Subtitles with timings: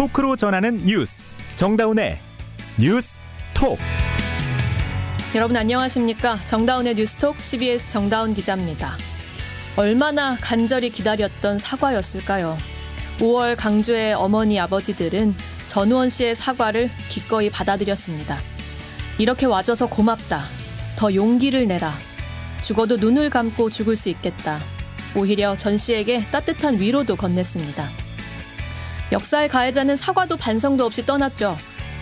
[0.00, 2.18] 토크로 전하는 뉴스 정다운의
[2.78, 3.18] 뉴스
[3.52, 3.78] 톡
[5.34, 8.96] 여러분 안녕하십니까 정다운의 뉴스톡 CBS 정다운 기자입니다.
[9.76, 12.56] 얼마나 간절히 기다렸던 사과였을까요?
[13.18, 15.34] 5월 강주의 어머니 아버지들은
[15.66, 18.38] 전우원 씨의 사과를 기꺼이 받아들였습니다.
[19.18, 20.44] 이렇게 와줘서 고맙다.
[20.96, 21.92] 더 용기를 내라.
[22.62, 24.60] 죽어도 눈을 감고 죽을 수 있겠다.
[25.14, 28.09] 오히려 전 씨에게 따뜻한 위로도 건넸습니다.
[29.12, 31.56] 역사의 가해자는 사과도 반성도 없이 떠났죠.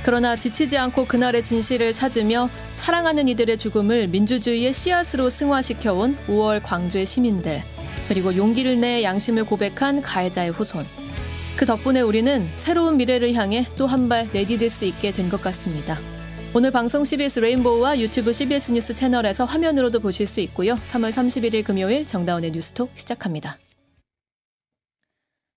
[0.04, 7.62] 그러나 지치지 않고 그날의 진실을 찾으며 사랑하는 이들의 죽음을 민주주의의 씨앗으로 승화시켜온 5월 광주의 시민들,
[8.08, 10.86] 그리고 용기를 내 양심을 고백한 가해자의 후손.
[11.56, 15.98] 그 덕분에 우리는 새로운 미래를 향해 또 한 발 내디딜 수 있게 된 것 같습니다.
[16.54, 20.76] 오늘 방송 CBS 레인보우와 유튜브 CBS 뉴스 채널에서 화면으로도 보실 수 있고요.
[20.90, 23.59] 3월 31일 금요일 정다운의 뉴스톡 시작합니다.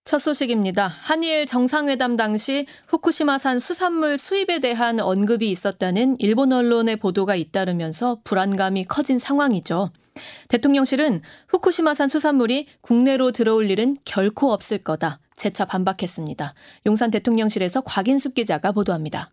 [0.04, 0.88] 첫 소식입니다.
[0.88, 9.20] 한일 정상회담 당시 후쿠시마산 수산물 수입에 대한 언급이 있었다는 일본 언론의 보도가 잇따르면서 불안감이 커진
[9.20, 9.92] 상황이죠.
[10.50, 15.20] 대통령실은 후쿠시마산 수산물이 국내로 들어올 일은 결코 없을 거다.
[15.36, 16.54] 재차 반박했습니다.
[16.88, 19.30] 용산 대통령실에서 곽인숙 기자가 보도합니다.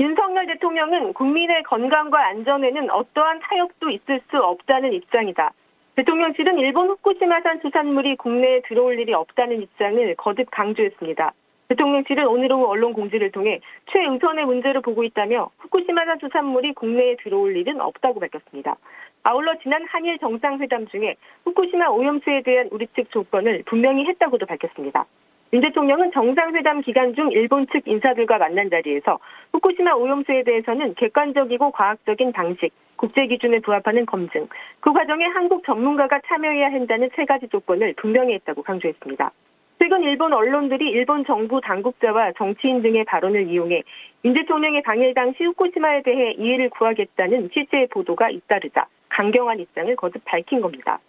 [0.00, 5.52] 윤석열 대통령은 국민의 건강과 안전에는 어떠한 타협도 있을 수 없다는 입장이다.
[5.96, 11.32] 대통령실은 일본 후쿠시마산 수산물이 국내에 들어올 일이 없다는 입장을 거듭 강조했습니다.
[11.68, 13.60] 대통령실은 오늘 오후 언론 공지를 통해
[13.92, 18.76] 최우선의 문제를 보고 있다며 후쿠시마산 수산물이 국내에 들어올 일은 없다고 밝혔습니다.
[19.22, 25.06] 아울러 지난 한일 정상회담 중에 후쿠시마 오염수에 대한 우리 측 조건을 분명히 했다고도 밝혔습니다.
[25.52, 29.18] 윤 대통령은 정상회담 기간 중 일본 측 인사들과 만난 자리에서
[29.52, 34.46] 후쿠시마 오염수에 대해서는 객관적이고 과학적인 방식, 국제 기준에 부합하는 검증,
[34.78, 39.32] 그 과정에 한국 전문가가 참여해야 한다는 세 가지 조건을 분명히 했다고 강조했습니다.
[39.80, 43.82] 최근 일본 언론들이 일본 정부 당국자와 정치인 등의 발언을 이용해
[44.26, 50.60] 윤 대통령의 방일 당시 후쿠시마에 대해 이해를 구하겠다는 취재의 보도가 잇따르자 강경한 입장을 거듭 밝힌
[50.60, 51.00] 겁니다.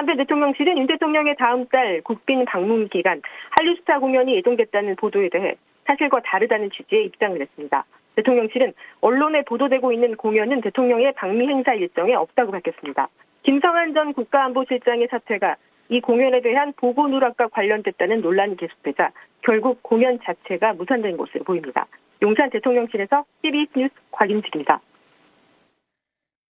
[0.00, 6.20] 한편 대통령실은 윤 대통령의 다음 달 국빈 방문 기간 한류스타 공연이 예정됐다는 보도에 대해 사실과
[6.24, 7.84] 다르다는 취지의 입장을 냈습니다.
[8.16, 8.72] 대통령실은
[9.02, 13.08] 언론에 보도되고 있는 공연은 대통령의 방미 행사 일정에 없다고 밝혔습니다.
[13.42, 15.56] 김성한 전 국가안보실장의 사퇴가
[15.90, 19.10] 이 공연에 대한 보고 누락과 관련됐다는 논란이 계속되자
[19.42, 21.86] 결국 공연 자체가 무산된 것으로 보입니다.
[22.22, 24.80] 용산 대통령실에서 CBS 뉴스 곽인식입니다.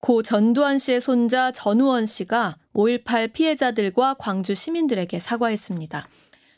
[0.00, 6.08] 고 전두환 씨의 손자 전우원 씨가 5.18 피해자들과 광주 시민들에게 사과했습니다.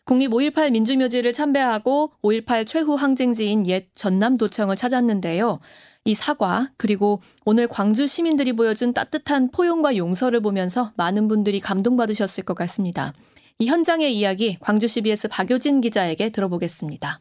[0.04, 5.60] 국립 5.18 민주묘지를 참배하고 5.18 최후 항쟁지인 옛 전남도청을 찾았는데요.
[6.04, 12.54] 이 사과, 그리고 오늘 광주 시민들이 보여준 따뜻한 포용과 용서를 보면서 많은 분들이 감동받으셨을 것
[12.54, 13.12] 같습니다.
[13.58, 17.20] 이 현장의 이야기 광주 CBS 박효진 기자에게 들어보겠습니다.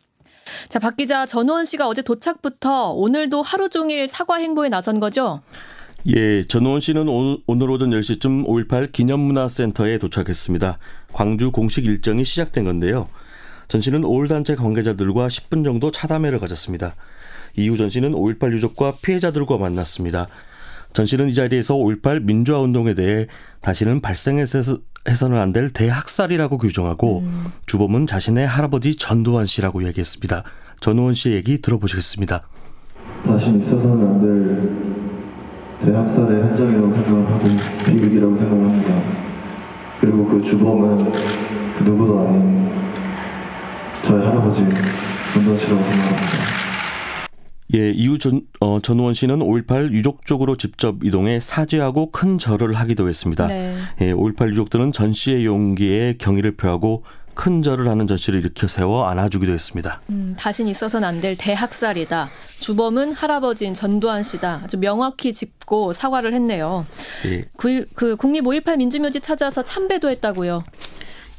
[0.69, 5.41] 자, 박 기자, 전우원 씨가 어제 도착부터 오늘도 하루 종일 사과 행보에 나선 거죠?
[6.07, 7.07] 예, 전우원 씨는
[7.45, 10.78] 오늘 오전 10시쯤 5.18 기념문화센터에 도착했습니다.
[11.13, 13.07] 광주 공식 일정이 시작된 건데요.
[13.67, 16.95] 전 씨는 5.1 단체 관계자들과 10분 정도 차담회를 가졌습니다.
[17.56, 20.28] 이후 전 씨는 5.18 유족과 피해자들과 만났습니다.
[20.94, 23.28] 전 씨는 이 자리에서 5.18 민주화 운동에 대해
[23.61, 27.45] 다시는 발생해서는 안 될 대학살이라고 규정하고 음.
[27.66, 30.44] 주범은 자신의 할아버지 전두환 씨라고 얘기했습니다.
[30.81, 32.41] 전우원 씨의 얘기 들어보시겠습니다.
[33.23, 34.41] 다시 있어서는 안될
[35.83, 37.47] 대학살의 현장이라고 생각하고
[37.85, 39.01] 비극이라고 생각합니다.
[39.99, 41.11] 그리고 그 주범은
[41.77, 42.69] 그 누구도 아닌
[44.03, 44.61] 저희 할아버지
[45.33, 46.51] 전두환 씨라고 생각합니다.
[47.73, 53.07] 예, 이후 전, 어, 전우원 씨는 5.18 유족 쪽으로 직접 이동해 사죄하고 큰 절을 하기도
[53.07, 53.47] 했습니다.
[53.47, 53.75] 네.
[54.01, 57.03] 예, 5.18 유족들은 전 씨의 용기에 경의를 표하고
[57.33, 60.01] 큰 절을 하는 전시를 일으켜 세워 안아주기도 했습니다.
[60.09, 62.29] 음, 다신 있어서는 안 될 대학살이다.
[62.59, 64.61] 주범은 할아버지인 전두환 씨다.
[64.63, 66.85] 아주 명확히 짚고 사과를 했네요.
[67.27, 67.45] 예.
[67.57, 70.63] 그, 그 국립 5.18 민주묘지 찾아서 참배도 했다고요.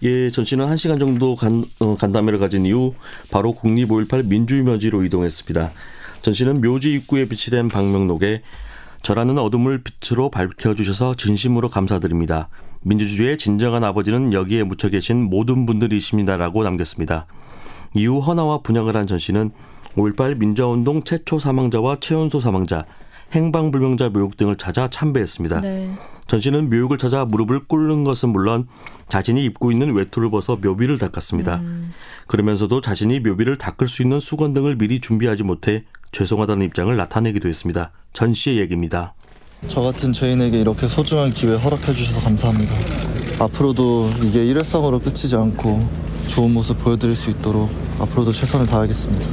[0.04, 2.94] 예, 전 씨는 1시간 정도 간, 어, 간담회를 가진 이후
[3.30, 5.72] 바로 국립 5.18 민주묘지로 이동했습니다.
[6.22, 8.42] 전 씨는 묘지 입구에 비치된 방명록에
[9.02, 12.48] 저라는 어둠을 빛으로 밝혀주셔서 진심으로 감사드립니다.
[12.82, 17.26] 민주주의의 진정한 아버지는 여기에 묻혀 계신 모든 분들이십니다라고 남겼습니다.
[17.94, 19.50] 이후 헌화와 분양을 한전 씨는
[19.96, 22.86] 5.18 민주화운동 최초 사망자와 최연소 사망자,
[23.32, 25.60] 행방불명자 묘역 등을 찾아 참배했습니다.
[25.60, 25.94] 네.
[26.26, 28.66] 전 씨는 묘역을 찾아 무릎을 꿇는 것은 물론
[29.08, 31.56] 자신이 입고 있는 외투를 벗어 묘비를 닦았습니다.
[31.56, 31.92] 음.
[32.26, 37.90] 그러면서도 자신이 묘비를 닦을 수 있는 수건 등을 미리 준비하지 못해 죄송하다는 입장을 나타내기도 했습니다.
[38.12, 39.14] 전 씨의 얘기입니다.
[39.68, 42.74] 저 같은 죄인에게 이렇게 소중한 기회 허락해 주셔서 감사합니다.
[43.40, 45.86] 앞으로도 이게 일회성으로 끝이지 않고
[46.28, 49.26] 좋은 모습 보여드릴 수 있도록 앞으로도 최선을 다하겠습니다.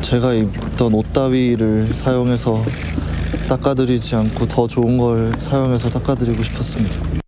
[0.00, 2.62] 제가 입던 옷 따위를 사용해서
[3.48, 7.22] 닦아드리지 않고 더 좋은 걸 사용해서 닦아드리고 싶었습니다.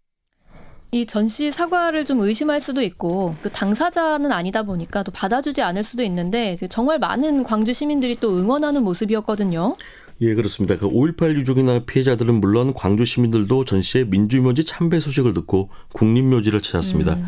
[0.90, 6.04] 이 전시 사과를 좀 의심할 수도 있고 그 당사자는 아니다 보니까 또 받아주지 않을 수도
[6.04, 9.76] 있는데 정말 많은 광주 시민들이 또 응원하는 모습이었거든요.
[10.20, 10.76] 예, 그렇습니다.
[10.76, 17.14] 그 5.18 유족이나 피해자들은 물론 광주 시민들도 전시의 민주묘지 참배 소식을 듣고 국립묘지를 찾았습니다.
[17.14, 17.26] 음.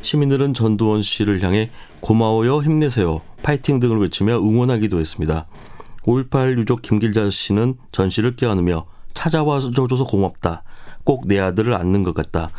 [0.00, 1.70] 시민들은 전두원 씨를 향해
[2.00, 5.46] 고마워요, 힘내세요, 파이팅 등을 외치며 응원하기도 했습니다.
[6.04, 10.64] 5.18 유족 김길자 씨는 전시를 껴안으며 찾아와 줘서 고맙다.
[11.04, 12.50] 꼭 내 아들을 안는 것 같다.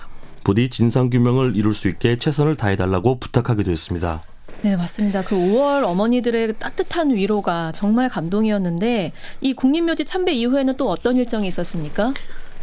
[0.44, 4.22] 부디 진상 규명을 이룰 수 있게 최선을 다해달라고 부탁하기도 했습니다.
[4.64, 5.24] 네, 맞습니다.
[5.24, 9.12] 그 5월 어머니들의 따뜻한 위로가 정말 감동이었는데
[9.42, 12.14] 이 국립묘지 참배 이후에는 또 어떤 일정이 있었습니까?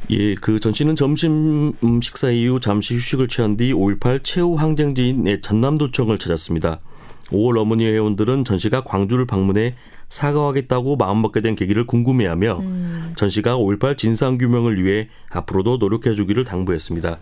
[0.08, 6.16] 예, 그 전씨는 점심 음, 식사 이후 잠시 휴식을 취한 뒤 5.18 최후 항쟁지인 전남도청을
[6.16, 6.80] 찾았습니다.
[7.28, 9.74] 5월 어머니 회원들은 전 씨가 광주를 방문해
[10.08, 13.12] 사과하겠다고 마음먹게 된 계기를 궁금해하며 음.
[13.16, 17.18] 전 씨가 5.18 진상규명을 위해 앞으로도 노력해주기를 당부했습니다.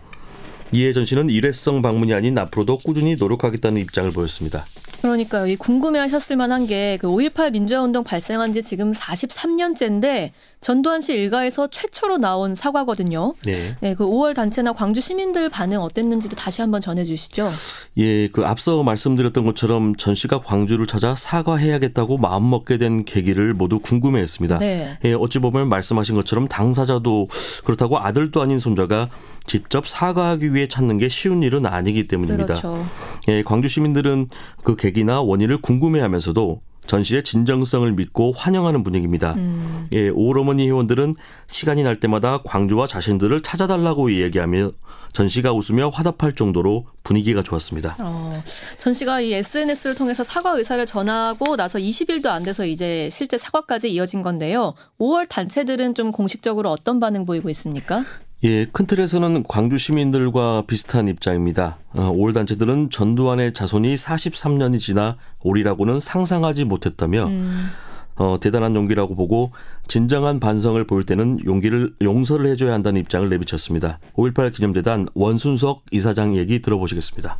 [0.71, 4.65] 이해전 씨는 일회성 방문이 아닌 앞으로도 꾸준히 노력하겠다는 입장을 보였습니다.
[5.01, 5.47] 그러니까요.
[5.47, 10.31] 이 궁금해하셨을 만한 게 그 5.18 민주화운동 발생한 지 지금 43년째인데
[10.61, 13.33] 전두환 씨 일가에서 최초로 나온 사과거든요.
[13.45, 13.53] 네.
[13.79, 17.49] 네, 그 5월 단체나 광주 시민들 반응 어땠는지도 다시 한번 전해주시죠.
[17.97, 23.79] 예, 그 앞서 말씀드렸던 것처럼 전 씨가 광주를 찾아 사과해야겠다고 마음 먹게 된 계기를 모두
[23.79, 24.57] 궁금해했습니다.
[24.57, 24.97] 네.
[25.05, 27.29] 예, 어찌 보면 말씀하신 것처럼 당사자도
[27.63, 29.07] 그렇다고 아들도 아닌 손자가
[29.49, 32.53] 직접 사과하기 위해 찾는 게 쉬운 일은 아니기 때문입니다.
[32.53, 32.85] 그렇죠.
[33.29, 34.29] 예, 광주 시민들은
[34.63, 39.33] 그 계기나 원인을 궁금해하면서도 전시의 진정성을 믿고 환영하는 분위기입니다.
[39.33, 39.87] 음.
[39.91, 41.15] 예, 오어머니 회원들은
[41.47, 44.71] 시간이 날 때마다 광주와 자신들을 찾아달라고 이야기하며
[45.13, 47.97] 전시가 웃으며 화답할 정도로 분위기가 좋았습니다.
[47.99, 48.43] 어,
[48.77, 54.21] 전시가 이 SNS를 통해서 사과 의사를 전하고 나서 20일도 안 돼서 이제 실제 사과까지 이어진
[54.21, 54.75] 건데요.
[54.99, 58.05] 5월 단체들은 좀 공식적으로 어떤 반응 보이고 있습니까?
[58.45, 61.77] 예, 큰 틀에서는 광주 시민들과 비슷한 입장입니다.
[61.93, 67.67] 어, 올 단체들은 전두환의 자손이 43년이 지나 올이라고는 상상하지 못했다며 음.
[68.15, 69.51] 어, 대단한 용기라고 보고
[69.87, 73.99] 진정한 반성을 보일 때는 용기를 용서를 해줘야 한다는 입장을 내비쳤습니다.
[74.15, 77.37] 5.18 기념재단 원순석 이사장 얘기 들어보시겠습니다.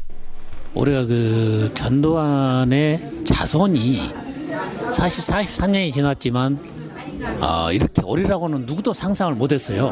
[0.74, 4.00] 우리가 그 전두환의 자손이
[4.94, 6.60] 사실 43년이 지났지만
[7.42, 9.92] 어, 이렇게 오리라고는 누구도 상상을 못했어요.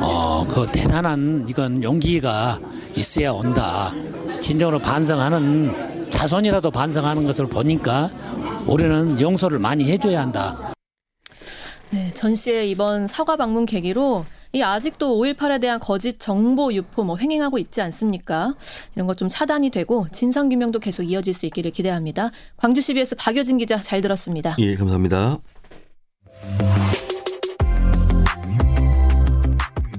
[0.00, 2.58] 어, 그 대단한 이건 용기가
[2.96, 3.92] 있어야 온다.
[4.40, 8.10] 진정으로 반성하는 자손이라도 반성하는 것을 보니까
[8.66, 10.72] 올해는 용서를 많이 해줘야 한다.
[11.90, 17.16] 네, 전 씨의 이번 사과 방문 계기로 이 아직도 5.18에 대한 거짓 정보 유포 뭐
[17.16, 18.54] 횡행하고 있지 않습니까?
[18.96, 22.30] 이런 것 좀 차단이 되고 진상 규명도 계속 이어질 수 있기를 기대합니다.
[22.56, 24.56] 광주 CBS 박효진 기자 잘 들었습니다.
[24.58, 25.38] 예, 감사합니다.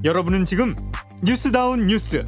[0.03, 0.75] 여러분은 지금
[1.21, 2.25] 뉴스다운 뉴스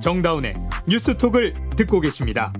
[0.00, 0.54] 정다운의
[0.88, 2.54] 뉴스톡을 듣고 계십니다.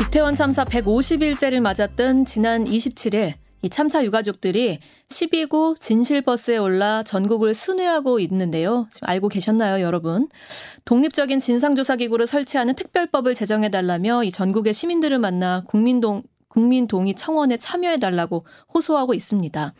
[0.00, 4.78] 이태원 참사 150일째를 맞았던 지난 27일 이 참사 유가족들이
[5.08, 8.88] 12구 진실버스에 올라 전국을 순회하고 있는데요.
[8.90, 10.28] 지금 알고 계셨나요, 여러분?
[10.86, 19.14] 독립적인 진상조사기구를 설치하는 특별법을 제정해달라며 이 전국의 시민들을 만나 국민동, 국민 동의 청원에 참여해달라고 호소하고
[19.14, 19.72] 있습니다.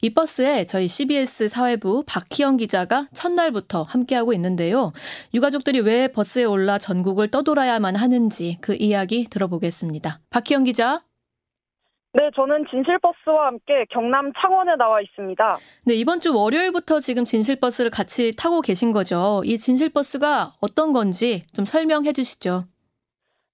[0.00, 4.92] 이 버스에 저희 CBS 사회부 박희영 기자가 첫날부터 함께하고 있는데요.
[5.34, 10.20] 유가족들이 왜 버스에 올라 전국을 떠돌아야만 하는지 그 이야기 들어보겠습니다.
[10.30, 11.02] 박희영 기자.
[12.16, 15.58] 네, 저는 진실버스와 함께 경남 창원에 나와 있습니다.
[15.86, 19.42] 네, 이번 주 월요일부터 지금 진실버스를 같이 타고 계신 거죠.
[19.44, 22.66] 이 진실버스가 어떤 건지 좀 설명해 주시죠.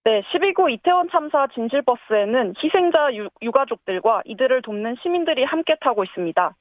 [0.02, 6.57] 네, 12구 이태원 참사 진실버스에는 희생자 유, 유가족들과 이들을 돕는 시민들이 함께 타고 있습니다.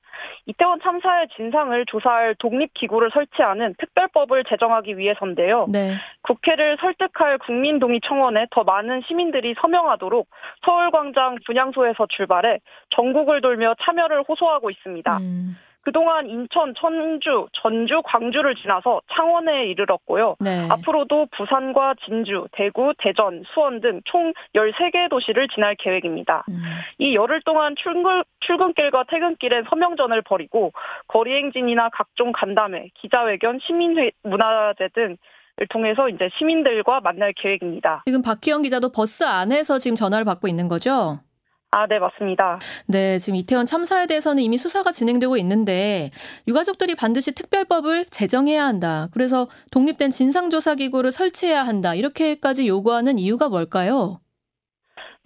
[0.45, 5.67] 이태원 참사의 진상을 조사할 독립기구를 설치하는 특별법을 제정하기 위해서인데요.
[5.69, 5.93] 네.
[6.23, 10.27] 국회를 설득할 국민동의 청원에 더 많은 시민들이 서명하도록
[10.65, 15.17] 서울광장 분향소에서 출발해 전국을 돌며 참여를 호소하고 있습니다.
[15.19, 15.55] 음.
[15.89, 20.35] 그동안 인천, 천주, 전주, 광주를 지나서 창원에 이르렀고요.
[20.39, 20.67] 네.
[20.69, 26.45] 앞으로도 부산과 진주, 대구, 대전, 수원 등 총 13개의 도시를 지날 계획입니다.
[26.49, 26.61] 음.
[26.99, 30.73] 이 열흘 동안 출근, 출근길과 퇴근길엔 서명전을 벌이고
[31.07, 35.17] 거리 행진이나 각종 간담회, 기자회견, 시민회, 문화제 등을
[35.69, 38.03] 통해서 이제 시민들과 만날 계획입니다.
[38.05, 41.19] 지금 박희영 기자도 버스 안에서 지금 전화를 받고 있는 거죠?
[41.71, 42.57] 아, 네, 맞습니다.
[42.87, 46.09] 네, 지금 이태원 참사에 대해서는 이미 수사가 진행되고 있는데
[46.47, 49.07] 유가족들이 반드시 특별법을 제정해야 한다.
[49.13, 51.93] 그래서 독립된 진상조사기구를 설치해야 한다.
[51.93, 54.19] 이렇게까지 요구하는 이유가 뭘까요?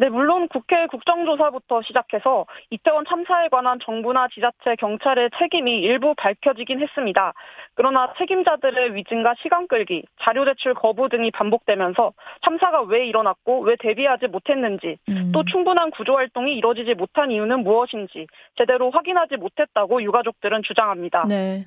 [0.04, 7.32] 네, 물론 국회 국정조사부터 시작해서 이태원 참사에 관한 정부나 지자체, 경찰의 책임이 일부 밝혀지긴 했습니다.
[7.76, 12.12] 그러나 책임자들의 위증과 시간 끌기, 자료 제출 거부 등이 반복되면서
[12.44, 15.32] 참사가 왜 일어났고 왜 대비하지 못했는지, 음.
[15.34, 21.28] 또 충분한 구조 활동이 이뤄지지 못한 이유는 무엇인지 제대로 확인하지 못했다고 유가족들은 주장합니다.
[21.30, 21.64] 네.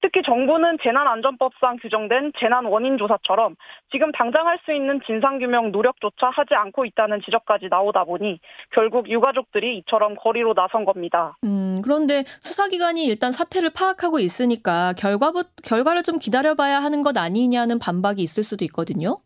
[0.00, 3.56] 특히 정부는 재난안전법상 규정된 재난 원인 조사처럼
[3.90, 8.40] 지금 당장 할 수 있는 진상규명 노력조차 하지 않고 있다는 지적까지 나오다 보니
[8.70, 11.36] 결국 유가족들이 이처럼 거리로 나선 겁니다.
[11.44, 18.22] 음, 그런데 수사기관이 일단 사태를 파악하고 있으니까 결과부, 결과를 좀 기다려봐야 하는 것 아니냐는 반박이
[18.22, 19.18] 있을 수도 있거든요.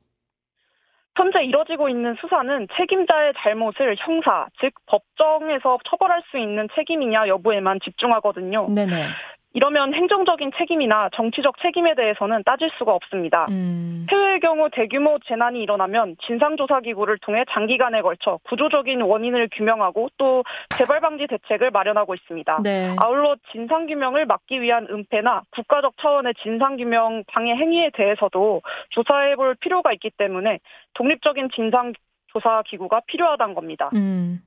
[1.16, 8.68] 현재 이뤄지고 있는 수사는 책임자의 잘못을 형사, 즉 법정에서 처벌할 수 있는 책임이냐 여부에만 집중하거든요.
[8.74, 9.08] 네네.
[9.54, 13.46] 이러면 행정적인 책임이나 정치적 책임에 대해서는 따질 수가 없습니다.
[13.50, 14.06] 음.
[14.10, 20.44] 해외의 경우 대규모 재난이 일어나면 진상조사기구를 통해 장기간에 걸쳐 구조적인 원인을 규명하고 또
[20.76, 22.60] 재발 방지 대책을 마련하고 있습니다.
[22.62, 22.96] 네.
[22.98, 30.10] 아울러 진상규명을 막기 위한 은폐나 국가적 차원의 진상규명 방해 행위에 대해서도 조사해 볼 필요가 있기
[30.16, 30.60] 때문에
[30.94, 33.90] 독립적인 진상조사기구가 필요하다는 겁니다.
[33.94, 34.40] 음.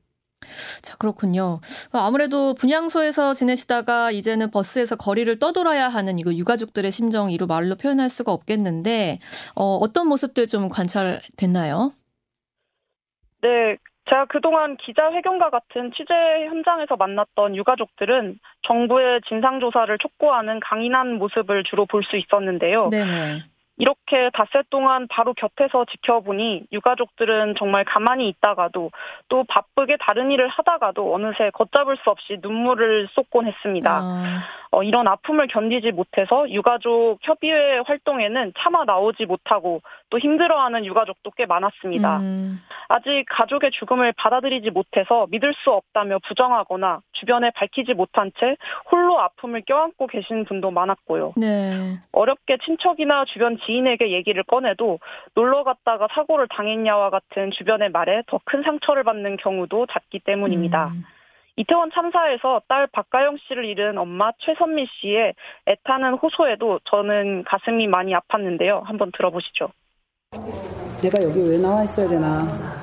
[0.82, 1.60] 자, 그렇군요.
[1.92, 8.32] 아무래도 분향소에서 지내시다가 이제는 버스에서 거리를 떠돌아야 하는 이거 유가족들의 심정 이로 말로 표현할 수가
[8.32, 9.20] 없겠는데,
[9.56, 11.94] 어, 어떤 모습들 좀 관찰됐나요?
[13.42, 13.78] 네.
[14.08, 18.38] 제가 그동안 기자회견과 같은 취재 현장에서 만났던 유가족들은
[18.68, 22.90] 정부의 진상조사를 촉구하는 강인한 모습을 주로 볼 수 있었는데요.
[22.92, 23.44] 네네.
[23.78, 28.92] 이렇게 닷새 동안 바로 곁에서 지켜보니 유가족들은 정말 가만히 있다가도
[29.28, 34.00] 또 바쁘게 다른 일을 하다가도 어느새 걷잡을 수 없이 눈물을 쏟곤 했습니다.
[34.02, 34.44] 아.
[34.72, 39.82] 어, 이런 아픔을 견디지 못해서 유가족 협의회 활동에는 차마 나오지 못하고
[40.16, 42.20] 또 힘들어하는 유가족도 꽤 많았습니다.
[42.20, 42.62] 음.
[42.88, 48.56] 아직 가족의 죽음을 받아들이지 못해서 믿을 수 없다며 부정하거나 주변에 밝히지 못한 채
[48.90, 51.34] 홀로 아픔을 껴안고 계신 분도 많았고요.
[51.36, 51.98] 네.
[52.14, 55.00] 어렵게 친척이나 주변 지인에게 얘기를 꺼내도
[55.34, 60.90] 놀러 갔다가 사고를 당했냐와 같은 주변의 말에 더 큰 상처를 받는 경우도 잦기 때문입니다.
[60.90, 61.04] 음.
[61.58, 65.34] 이태원 참사에서 딸 박가영 씨를 잃은 엄마 최선미 씨의
[65.68, 68.84] 애타는 호소에도 저는 가슴이 많이 아팠는데요.
[68.84, 69.70] 한번 들어보시죠.
[71.02, 72.76] 내가 여기 왜 나와 있어야 되나.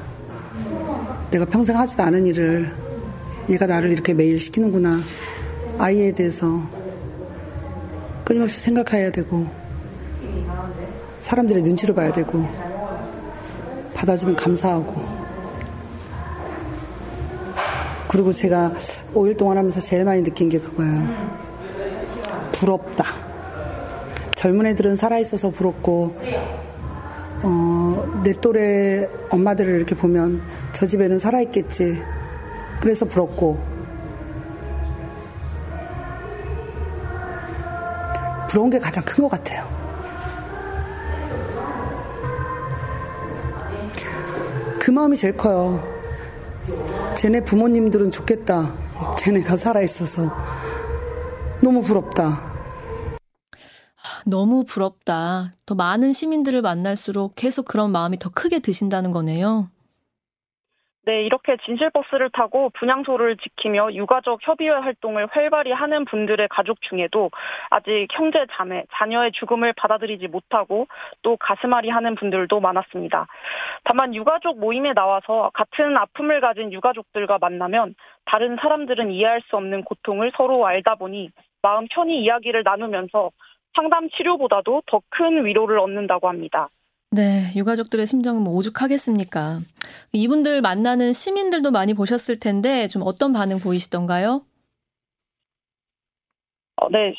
[1.30, 2.72] 내가 평생 하지도 않은 일을
[3.48, 5.00] 얘가 나를 이렇게 매일 시키는구나.
[5.78, 6.62] 아이에 대해서
[8.24, 9.46] 끊임없이 생각해야 되고
[11.20, 12.46] 사람들의 눈치를 봐야 되고
[13.94, 15.22] 받아주면 감사하고
[18.08, 18.72] 그리고 제가
[19.14, 21.32] 5일 동안 하면서 제일 많이 느낀 게 그거예요.
[22.52, 23.06] 부럽다.
[24.36, 26.14] 젊은 애들은 살아있어서 부럽고,
[27.42, 30.40] 어, 내 또래 엄마들을 이렇게 보면
[30.72, 32.00] 저 집에는 살아있겠지.
[32.80, 33.58] 그래서 부럽고,
[38.48, 39.66] 부러운 게 가장 큰 것 같아요.
[44.78, 45.82] 그 마음이 제일 커요.
[47.16, 48.72] 쟤네 부모님들은 좋겠다.
[49.18, 50.30] 쟤네가 살아있어서.
[51.60, 52.51] 너무 부럽다.
[54.26, 55.52] 너무 부럽다.
[55.66, 59.68] 더 많은 시민들을 만날수록 계속 그런 마음이 더 크게 드신다는 거네요.
[61.04, 67.32] 네, 이렇게 진실버스를 타고 분향소를 지키며 유가족 협의회 활동을 활발히 하는 분들의 가족 중에도
[67.70, 70.86] 아직 형제, 자매, 자녀의 죽음을 받아들이지 못하고
[71.22, 73.26] 또 가슴앓이 하는 분들도 많았습니다.
[73.82, 80.30] 다만 유가족 모임에 나와서 같은 아픔을 가진 유가족들과 만나면 다른 사람들은 이해할 수 없는 고통을
[80.36, 81.30] 서로 알다 보니
[81.62, 83.32] 마음 편히 이야기를 나누면서
[83.74, 86.68] 상담 치료보다도 더 큰 위로를 얻는다고 합니다.
[87.10, 89.60] 네, 유가족들의 심정은 뭐 오죽하겠습니까?
[90.12, 94.42] 이분들 만나는 시민들도 많이 보셨을 텐데 좀 어떤 반응 보이시던가요?
[96.76, 97.14] 어, 네,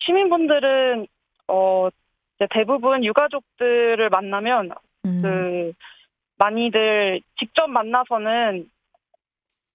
[0.00, 1.06] 시민분들은
[1.48, 1.88] 어
[2.50, 4.70] 대부분 유가족들을 만나면
[5.06, 5.22] 음.
[5.22, 5.72] 그
[6.36, 8.68] 많이들 직접 만나서는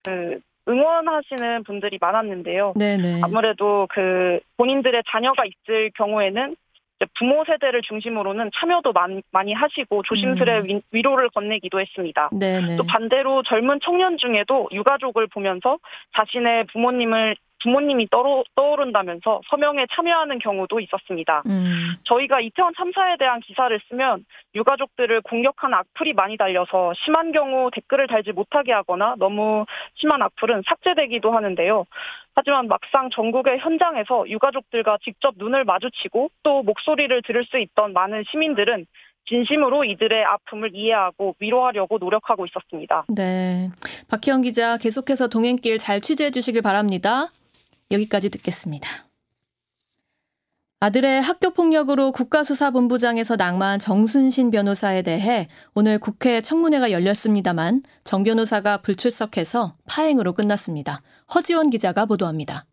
[0.04, 2.74] 그 응원하시는 분들이 많았는데요.
[2.76, 3.22] 네네.
[3.24, 6.56] 아무래도 그 본인들의 자녀가 있을 경우에는
[7.14, 10.82] 부모 세대를 중심으로는 참여도 많이, 많이 하시고 조심스레 음.
[10.92, 12.30] 위 로를 건네기도 했습니다.
[12.32, 12.78] 네네.
[12.78, 15.78] 또 반대로 젊은 청년 중에도 유가족을 보면서
[16.16, 21.44] 자신의 부모님을 부모님이 떠오, 떠오른다면서 서명에 참여하는 경우도 있었습니다.
[21.48, 21.96] 음.
[22.04, 24.26] 저희가 이태원 참사에 대한 기사를 쓰면
[24.56, 31.32] 유가족들을 공격한 악플이 많이 달려서 심한 경우 댓글을 달지 못하게 하거나 너무 심한 악플은 삭제되기도
[31.32, 31.86] 하는데요.
[32.38, 38.86] 하지만 막상 전국의 현장에서 유가족들과 직접 눈을 마주치고 또 목소리를 들을 수 있던 많은 시민들은
[39.26, 43.06] 진심으로 이들의 아픔을 이해하고 위로하려고 노력하고 있었습니다.
[43.10, 43.72] 네.
[44.08, 47.32] 박희영 기자 계속해서 동행길 잘 취재해 주시길 바랍니다.
[47.90, 49.07] 여기까지 듣겠습니다.
[50.80, 60.34] 아들의 학교폭력으로 국가수사본부장에서 낙마한 정순신 변호사에 대해 오늘 국회 청문회가 열렸습니다만 정 변호사가 불출석해서 파행으로
[60.34, 61.02] 끝났습니다.
[61.34, 62.68] 허지원 기자가 보도합니다.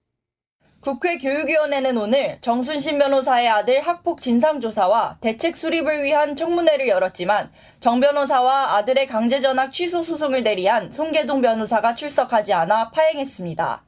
[0.82, 8.76] 국회 교육위원회는 오늘 정순신 변호사의 아들 학폭 진상조사와 대책 수립을 위한 청문회를 열었지만 정 변호사와
[8.76, 13.84] 아들의 강제전학 취소 소송을 대리한 송계동 변호사가 출석하지 않아 파행했습니다.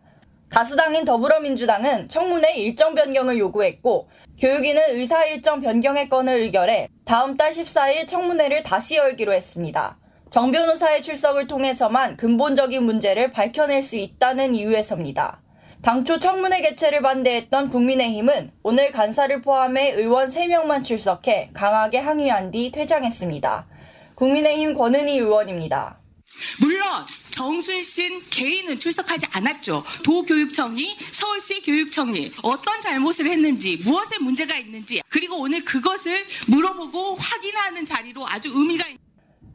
[0.51, 8.09] 다수당인 더불어민주당은 청문회 일정 변경을 요구했고 교육위는 의사 일정 변경의 건을 의결해 다음 달 14일
[8.09, 9.99] 청문회를 다시 열기로 했습니다.
[10.31, 15.41] 정 변호사의 출석을 통해서만 근본적인 문제를 밝혀낼 수 있다는 이유에서입니다.
[15.83, 23.67] 당초 청문회 개최를 반대했던 국민의힘은 오늘 간사를 포함해 의원 3명만 출석해 강하게 항의한 뒤 퇴장했습니다.
[24.17, 26.01] 국민의힘 권은희 의원입니다.
[26.61, 26.83] 물론
[27.37, 29.85] 정순신 개인은 출석하지 않았죠.
[30.03, 36.15] 도교육청이 서울시 교육청이 어떤 잘못을 했는지 무엇에 문제가 있는지 그리고 오늘 그것을
[36.49, 38.99] 물어보고 확인하는 자리로 아주 의미가 있는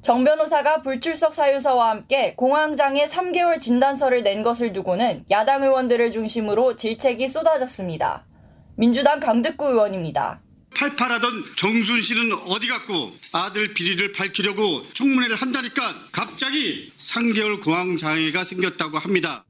[0.03, 7.29] 정 변호사가 불출석 사유서와 함께 공황장애 3개월 진단서를 낸 것을 두고는 야당 의원들을 중심으로 질책이
[7.29, 8.27] 쏟아졌습니다.
[8.75, 10.39] 민주당 강득구 의원입니다.
[10.81, 19.43] 팔팔하던 정순 씨는 어디 갔고 아들 비리를 밝히려고 청문회를 한다니까 갑자기 3개월 공황장애가 생겼다고 합니다.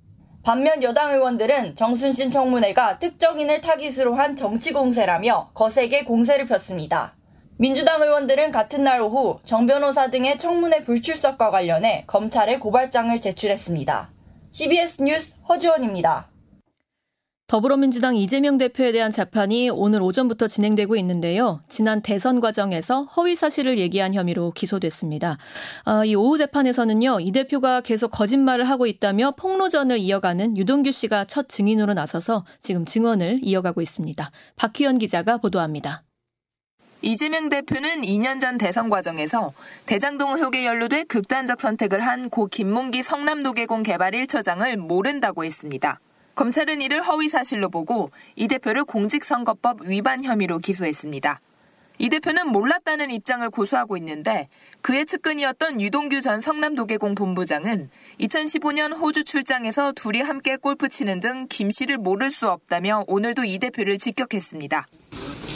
[0.44, 7.16] 반면 여당 의원들은 정순신 청문회가 특정인을 타깃으로 한 정치 공세라며 거세게 공세를 폈습니다.
[7.58, 14.12] 민주당 의원들은 같은 날 오후 정 변호사 등의 청문회 불출석과 관련해 검찰에 고발장을 제출했습니다.
[14.52, 16.31] CBS 뉴스 허지원입니다.
[17.52, 21.60] 더불어민주당 이재명 대표에 대한 재판이 오늘 오전부터 진행되고 있는데요.
[21.68, 25.38] 지난 대선 과정에서 허위 사실을 얘기한 혐의로 기소됐습니다.
[25.86, 31.50] 어, 이 오후 재판에서는요, 이 대표가 계속 거짓말을 하고 있다며 폭로전을 이어가는 유동규 씨가 첫
[31.50, 34.32] 증인으로 나서서 지금 증언을 이어가고 있습니다.
[34.56, 36.04] 박희연 기자가 보도합니다.
[37.02, 39.52] 이재명 대표는 2년 전 대선 과정에서
[39.88, 46.00] 대장동 의혹에 연루돼 극단적 선택을 한 고 김문기 성남노계공 개발 1처장을 모른다고 했습니다.
[46.36, 51.40] 검찰은 이를 허위 사실로 보고 이 대표를 공직선거법 위반 혐의로 기소했습니다.
[52.00, 54.48] 이 대표는 몰랐다는 입장을 고수하고 있는데
[54.82, 57.90] 그의 측근이었던 유동규 전 성남도계공 본부장은
[58.20, 63.60] 2015년 호주 출장에서 둘이 함께 골프 치는 등 김 씨를 모를 수 없다며 오늘도 이
[63.60, 64.88] 대표를 직격했습니다.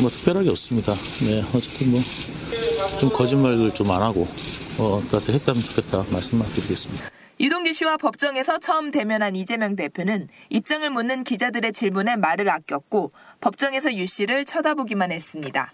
[0.02, 0.94] 뭐 특별하게 없습니다.
[1.26, 2.02] 네, 어쨌든 뭐
[3.00, 4.28] 좀 거짓말들 좀안 하고
[4.78, 7.15] 어, 나한테 했다면 좋겠다 말씀만 드리겠습니다.
[7.46, 14.08] 유동규 씨와 법정에서 처음 대면한 이재명 대표는 입장을 묻는 기자들의 질문에 말을 아꼈고 법정에서 유
[14.08, 15.72] 씨를 쳐다보기만 했습니다.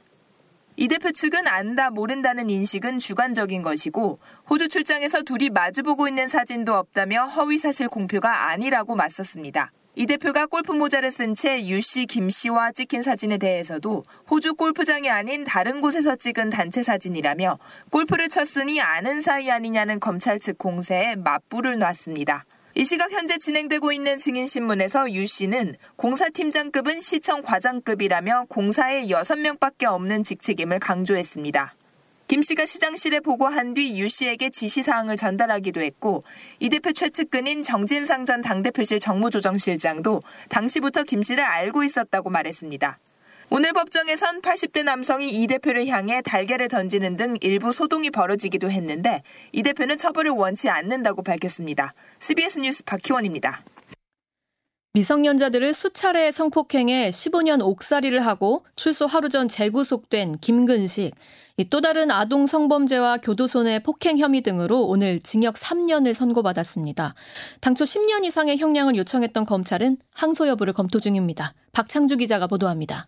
[0.75, 7.27] 이 대표 측은 안다 모른다는 인식은 주관적인 것이고 호주 출장에서 둘이 마주보고 있는 사진도 없다며
[7.27, 9.71] 허위사실 공표가 아니라고 맞섰습니다.
[9.93, 15.09] 이 대표가 골프 모자를 쓴 채 유 씨, 김 씨와 찍힌 사진에 대해서도 호주 골프장이
[15.09, 21.77] 아닌 다른 곳에서 찍은 단체 사진이라며 골프를 쳤으니 아는 사이 아니냐는 검찰 측 공세에 맞불을
[21.77, 22.45] 놨습니다.
[22.73, 30.79] 이 시각 현재 진행되고 있는 증인신문에서 유 씨는 공사팀장급은 시청 과장급이라며 공사에 6명밖에 없는 직책임을
[30.79, 31.73] 강조했습니다.
[32.31, 36.23] 김 씨가 시장실에 보고한 뒤 유 씨에게 지시사항을 전달하기도 했고
[36.59, 42.97] 이 대표 최측근인 정진상 전 당대표실 정무조정실장도 당시부터 김 씨를 알고 있었다고 말했습니다.
[43.49, 49.61] 오늘 법정에선 80대 남성이 이 대표를 향해 달걀을 던지는 등 일부 소동이 벌어지기도 했는데 이
[49.61, 51.93] 대표는 처벌을 원치 않는다고 밝혔습니다.
[52.19, 53.61] CBS 뉴스 박희원입니다.
[54.93, 61.15] 미성년자들을 수차례 성폭행해 15년 옥살이를 하고 출소 하루 전 재구속된 김근식.
[61.69, 67.15] 또 다른 아동 성범죄와 교도소내 폭행 혐의 등으로 오늘 징역 3년을 선고받았습니다.
[67.61, 71.53] 당초 10년 이상의 형량을 요청했던 검찰은 항소 여부를 검토 중입니다.
[71.71, 73.07] 박창주 기자가 보도합니다.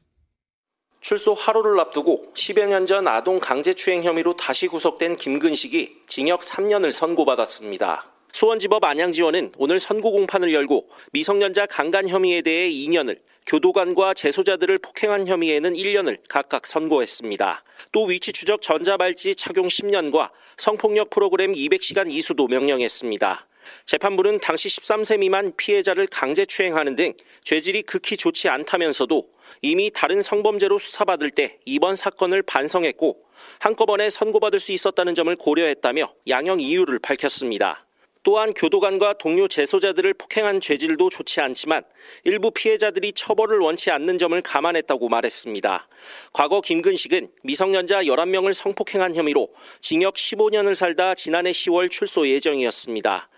[1.01, 8.12] 출소 하루를 앞두고 10여 년 전 아동 강제추행 혐의로 다시 구속된 김근식이 징역 3년을 선고받았습니다.
[8.33, 15.73] 수원지법 안양지원은 오늘 선고 공판을 열고 미성년자 강간 혐의에 대해 2년을, 교도관과 재소자들을 폭행한 혐의에는
[15.73, 17.63] 1년을 각각 선고했습니다.
[17.91, 23.47] 또 위치 추적 전자발찌 착용 10년과 성폭력 프로그램 200시간 이수도 명령했습니다.
[23.85, 29.29] 재판부는 당시 13세 미만 피해자를 강제 추행하는 등 죄질이 극히 좋지 않다면서도
[29.61, 33.23] 이미 다른 성범죄로 수사받을 때 이번 사건을 반성했고
[33.59, 37.85] 한꺼번에 선고받을 수 있었다는 점을 고려했다며 양형 이유를 밝혔습니다.
[38.23, 41.83] 또한 교도관과 동료 재소자들을 폭행한 죄질도 좋지 않지만
[42.23, 45.87] 일부 피해자들이 처벌을 원치 않는 점을 감안했다고 말했습니다.
[46.31, 49.49] 과거 김근식은 미성년자 11명을 성폭행한 혐의로
[49.81, 53.29] 징역 15년을 살다 지난해 10월 출소 예정이었습니다.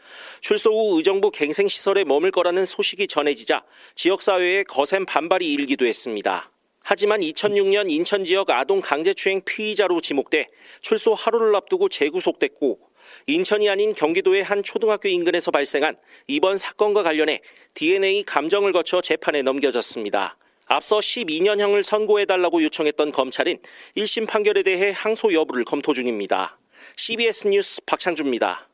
[0.42, 3.64] 출소 후 의정부 갱생시설에 머물 거라는 소식이 전해지자
[3.96, 6.50] 지역사회에 거센 반발이 일기도 했습니다.
[6.84, 10.50] 하지만 2006년 인천 지역 아동 강제추행 피의자로 지목돼
[10.82, 12.80] 출소 하루를 앞두고 재구속됐고
[13.28, 15.96] 인천이 아닌 경기도의 한 초등학교 인근에서 발생한
[16.28, 17.42] 이번 사건과 관련해
[17.74, 20.38] DNA 감정을 거쳐 재판에 넘겨졌습니다.
[20.68, 23.58] 앞서 12년형을 선고해달라고 요청했던 검찰은
[23.98, 26.60] 1심 판결에 대해 항소 여부를 검토 중입니다.
[26.98, 28.70] CBS 뉴스 박창주입니다.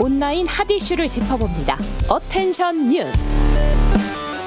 [0.00, 1.78] 온라인 핫 이슈를 짚어봅니다.
[2.08, 3.77] Attention 뉴스.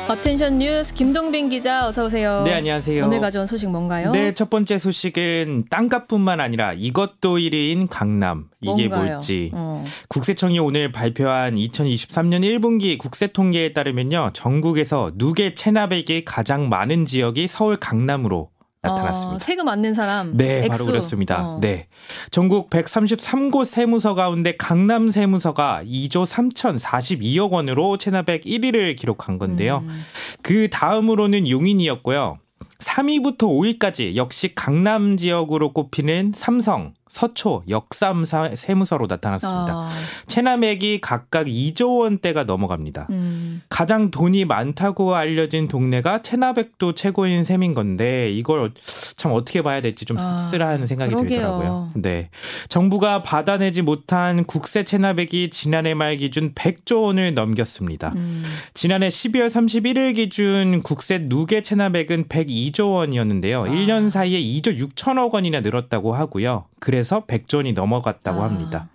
[0.10, 2.44] Attention 뉴스 김동빈 기자 어서 오세요.
[2.44, 3.06] 네, 안녕하세요.
[3.06, 4.12] 오늘 가져온 소식 뭔가요?
[4.12, 8.50] 네, 첫 번째 소식은 땅값뿐만 아니라 이것도 1위인 강남.
[8.60, 9.14] 이게 뭔가요?
[9.14, 9.52] 뭘지.
[9.54, 9.84] 어.
[10.10, 14.32] 국세청이 오늘 발표한 2023년 1분기 국세 통계에 따르면요.
[14.34, 18.50] 전국에서 누계 체납액이 가장 많은 지역이 서울 강남으로
[18.92, 19.36] 나타났습니다.
[19.36, 20.36] 어, 세금 안 낸 사람.
[20.36, 20.70] 네, 액수.
[20.70, 21.48] 바로 그렇습니다.
[21.56, 21.60] 어.
[21.60, 21.88] 네.
[22.32, 29.84] 전국 133곳 세무서 가운데 강남 세무서가 2조 3,042억 원으로 체납액 1위를 기록한 건데요.
[29.86, 30.04] 음.
[30.42, 32.40] 그 다음으로는 용인이었고요.
[32.80, 33.40] 3위부터
[33.80, 39.68] 5위까지 역시 강남 지역으로 꼽히는 삼성, 서초, 역삼 사- 세무서로 나타났습니다.
[39.74, 39.90] 아,
[40.28, 43.08] 체납액이 각각 2조 원대가 넘어갑니다.
[43.10, 43.62] 음.
[43.68, 48.72] 가장 돈이 많다고 알려진 동네가 체납액도 최고인 셈인 건데 이걸
[49.18, 51.28] 참 어떻게 봐야 될지 좀 아, 씁쓸한 생각이 그러게요.
[51.38, 51.92] 들더라고요.
[51.96, 52.30] 네.
[52.70, 58.14] 정부가 받아내지 못한 국세 체납액이 지난해 말 기준 100조 원을 넘겼습니다.
[58.16, 58.44] 음.
[58.74, 63.64] 지난해 12월 31일 기준 국세 누계 체납액은 102조 원이었는데요.
[63.64, 63.68] 아.
[63.68, 66.66] 1년 사이에 2조 6천억 원이나 늘었다고 하고요.
[66.82, 68.46] 그래서 100조 원이 넘어갔다고 아.
[68.46, 68.90] 합니다.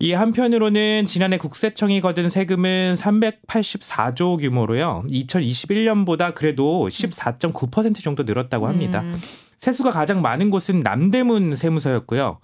[0.00, 5.04] 이 한편으로는 지난해 국세청이 거둔 세금은 384조 규모로요.
[5.08, 9.02] 2021년보다 그래도 14.9% 정도 늘었다고 합니다.
[9.02, 9.20] 음.
[9.58, 12.40] 세수가 가장 많은 곳은 남대문 세무서였고요.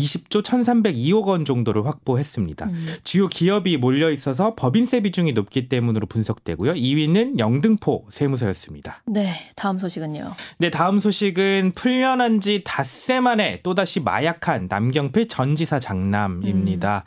[0.00, 2.66] 20조 1,302억 원 정도를 확보했습니다.
[2.66, 2.86] 음.
[3.02, 6.74] 주요 기업이 몰려 있어서 법인세 비중이 높기 때문으로 분석되고요.
[6.74, 9.02] 2위는 영등포 세무서였습니다.
[9.06, 10.32] 네, 다음 소식은요.
[10.58, 17.02] 네, 다음 소식은 풀려난 지 닷새 만에 또다시 마약한 남경필 전 지사 장남입니다.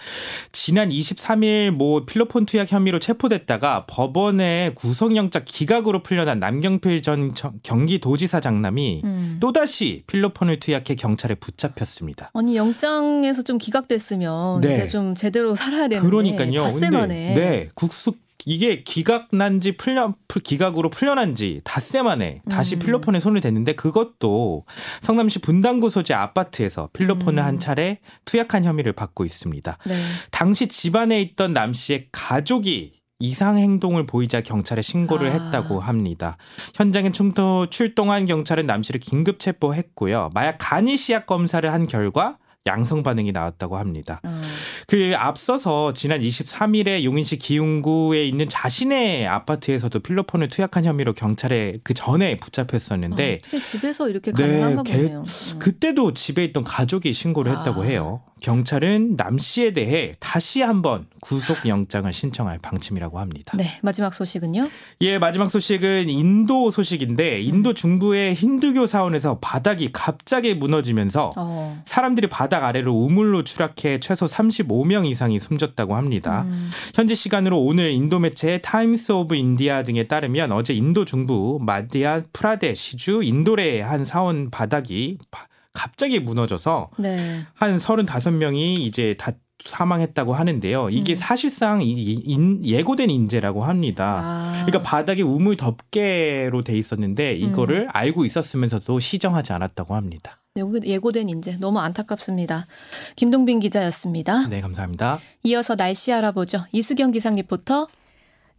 [0.52, 8.42] 지난 23일 모 필로폰 투약 혐의로 체포됐다가 법원에 구속영장 기각으로 풀려난 남경필 전 정- 경기도지사
[8.42, 9.38] 장남이 음.
[9.40, 12.30] 또다시 필로폰을 투약해 경찰에 붙잡혔습니다.
[12.34, 14.74] 아니 영 장에서 좀 기각됐으면 네.
[14.74, 16.64] 이제 좀 제대로 살아야 되는데 그러니까요.
[16.64, 18.14] 닷새 만에 네, 구속
[18.46, 22.80] 이게 기각 난지 풀려 풀- 기각으로 풀려난지 닷새 만에 다시 음.
[22.80, 24.66] 필로폰에 손을 댔는데 그것도
[25.00, 27.46] 성남시 분당구 소재 아파트에서 필로폰을 음.
[27.48, 29.78] 한 차례 투약한 혐의를 받고 있습니다.
[29.86, 30.02] 네.
[30.32, 35.32] 당시 집안에 있던 남 씨의 가족이 이상 행동을 보이자 경찰에 신고를 아.
[35.32, 36.36] 했다고 합니다.
[36.76, 40.32] 현장에 충도, 출동한 경찰은 남 씨를 긴급 체포했고요.
[40.34, 44.22] 마약 간이 시약 검사를 한 결과 양성 반응이 나왔다고 합니다.
[44.24, 44.42] 어.
[44.88, 52.40] 그 앞서서 지난 23일에 용인시 기흥구에 있는 자신의 아파트에서도 필로폰을 투약한 혐의로 경찰에 그 전에
[52.40, 55.24] 붙잡혔었는데 아, 집에서 이렇게 네, 가능한가 개- 보네요.
[55.54, 55.60] 음.
[55.60, 57.86] 그때도 집에 있던 가족이 신고를 했다고 아.
[57.86, 58.22] 해요.
[58.40, 63.56] 경찰은 남 씨에 대해 다시 한번 구속 영장을 신청할 방침이라고 합니다.
[63.56, 64.68] 네, 마지막 소식은요.
[65.00, 71.82] 예, 마지막 소식은 인도 소식인데 인도 중부의 힌두교 사원에서 바닥이 갑자기 무너지면서 어.
[71.86, 76.42] 사람들이 바닥 아래로 우물로 추락해 최소 35명 이상이 숨졌다고 합니다.
[76.48, 76.70] 음.
[76.94, 83.22] 현지 시간으로 오늘 인도 매체 타임스 오브 인디아 등에 따르면 어제 인도 중부 마디아 프라데시주
[83.24, 87.46] 인도레의 한 사원 바닥이 바- 갑자기 무너져서 네.
[87.54, 89.32] 한 35명이 이제 다
[89.64, 90.90] 사망했다고 하는데요.
[90.90, 91.16] 이게 음.
[91.16, 94.20] 사실상 예고된 인재라고 합니다.
[94.24, 94.52] 아.
[94.66, 100.43] 그러니까 바닥이 우물 덮개로 돼 있었는데 이거를 알고 있었으면서도 시정하지 않았다고 합니다.
[100.56, 102.68] 예고- 예고된 인재 너무 안타깝습니다.
[103.16, 104.48] 김동빈 기자였습니다.
[104.50, 105.20] 네, 감사합니다.
[105.42, 106.66] 이어서 날씨 알아보죠.
[106.72, 107.88] 이수경 기상 리포터.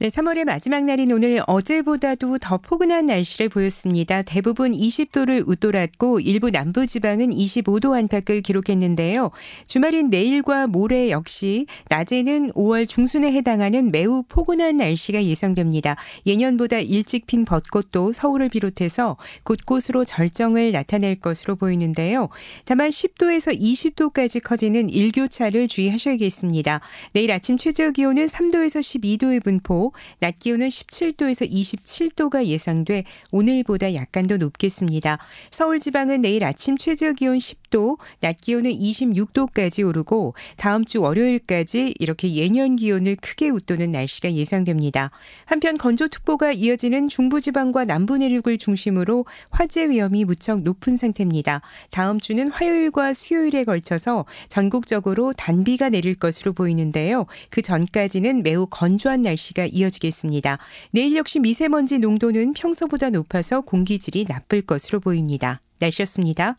[0.00, 4.22] 네, 3월의 마지막 날인 오늘 어제보다도 더 포근한 날씨를 보였습니다.
[4.22, 9.30] 대부분 20도를 웃돌았고 일부 남부 지방은 25도 안팎을 기록했는데요.
[9.68, 15.94] 주말인 내일과 모레 역시 낮에는 5월 중순에 해당하는 매우 포근한 날씨가 예상됩니다.
[16.26, 22.30] 예년보다 일찍 핀 벚꽃도 서울을 비롯해서 곳곳으로 절정을 나타낼 것으로 보이는데요.
[22.64, 26.80] 다만 10도에서 20도까지 커지는 일교차를 주의하셔야겠습니다.
[27.12, 29.83] 내일 아침 최저 기온은 3도에서 12도의 분포,
[30.20, 35.18] 낮 기온은 17도에서 27도가 예상돼 오늘보다 약간 더 높겠습니다.
[35.50, 42.34] 서울 지방은 내일 아침 최저 기온 10도, 낮 기온은 26도까지 오르고 다음 주 월요일까지 이렇게
[42.34, 45.10] 예년 기온을 크게 웃도는 날씨가 예상됩니다.
[45.44, 51.60] 한편 건조특보가 이어지는 중부지방과 남부 내륙을 중심으로 화재 위험이 무척 높은 상태입니다.
[51.90, 57.26] 다음 주는 화요일과 수요일에 걸쳐서 전국적으로 단비가 내릴 것으로 보이는데요.
[57.50, 60.58] 그 전까지는 매우 건조한 날씨가 이어지겠습니다.
[60.92, 65.60] 내일 역시 미세먼지 농도는 평소보다 높아서 공기질이 나쁠 것으로 보입니다.
[65.80, 66.56] 날씨였습니다.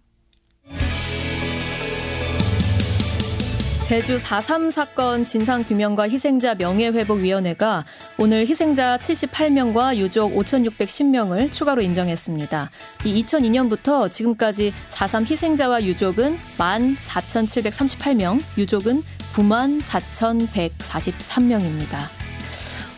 [3.86, 7.86] 제주 4.3 사건 진상규명과 희생자 명예회복위원회가
[8.18, 12.72] 오늘 희생자 78명과 유족 5,610명을 추가로 인정했습니다.
[13.06, 19.04] 이 2002년부터 지금까지 4.3 희생자와 유족은 14,738명, 유족은
[19.36, 22.25] 94,143명입니다.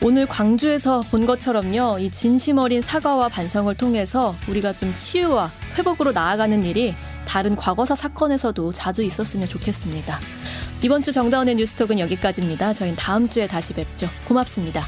[0.02, 6.64] 오늘 광주에서 본 것처럼요, 이 진심 어린 사과와 반성을 통해서 우리가 좀 치유와 회복으로 나아가는
[6.64, 6.94] 일이
[7.26, 10.20] 다른 과거사 사건에서도 자주 있었으면 좋겠습니다.
[10.84, 12.74] 이번 주 정다운의 뉴스톡은 여기까지입니다.
[12.74, 14.08] 저희는 다음 주에 다시 뵙죠.
[14.28, 14.88] 고맙습니다.